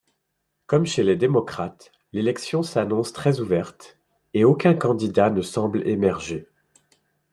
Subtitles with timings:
[0.65, 3.99] Comme chez les démocrates, l'élection s'annonce très ouverte
[4.33, 6.47] et aucun candidat ne semble émerger.